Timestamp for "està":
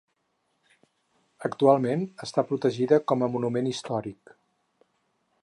2.27-2.45